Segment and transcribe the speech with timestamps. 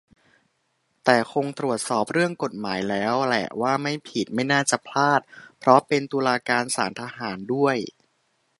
[1.03, 5.21] แต่คงตรวจสอบเรื่องกฎหมายแล้วแหละว่าไม่ผิด ไม่น่าจะพลาด
[5.59, 7.77] เพราะเป็นตุลาการศาลทหารด้วย